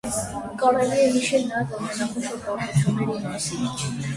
Կարելի 0.61 0.95
է 1.01 1.03
հիշել 1.17 1.45
նաև 1.51 1.75
ամենախոշոր 1.81 2.41
պարտության 2.49 3.25
մասին։ 3.31 3.71